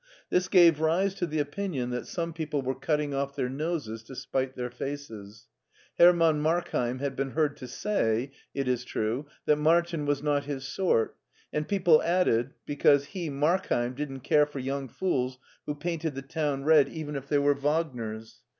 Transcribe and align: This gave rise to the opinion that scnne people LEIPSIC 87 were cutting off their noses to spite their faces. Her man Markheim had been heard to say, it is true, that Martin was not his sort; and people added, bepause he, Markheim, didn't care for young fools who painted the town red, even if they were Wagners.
This 0.31 0.47
gave 0.47 0.79
rise 0.79 1.13
to 1.13 1.27
the 1.27 1.37
opinion 1.37 1.91
that 1.91 2.05
scnne 2.05 2.33
people 2.33 2.61
LEIPSIC 2.61 2.65
87 2.65 2.65
were 2.65 2.79
cutting 2.79 3.13
off 3.13 3.35
their 3.35 3.49
noses 3.49 4.01
to 4.01 4.15
spite 4.15 4.55
their 4.55 4.71
faces. 4.71 5.45
Her 5.99 6.11
man 6.11 6.39
Markheim 6.39 6.97
had 6.97 7.15
been 7.15 7.29
heard 7.33 7.55
to 7.57 7.67
say, 7.67 8.31
it 8.55 8.67
is 8.67 8.83
true, 8.83 9.27
that 9.45 9.57
Martin 9.57 10.07
was 10.07 10.23
not 10.23 10.45
his 10.45 10.67
sort; 10.67 11.17
and 11.53 11.67
people 11.67 12.01
added, 12.01 12.55
bepause 12.65 13.05
he, 13.09 13.29
Markheim, 13.29 13.93
didn't 13.93 14.21
care 14.21 14.47
for 14.47 14.57
young 14.57 14.87
fools 14.87 15.37
who 15.67 15.75
painted 15.75 16.15
the 16.15 16.23
town 16.23 16.63
red, 16.63 16.89
even 16.89 17.15
if 17.15 17.27
they 17.29 17.37
were 17.37 17.53
Wagners. 17.53 18.41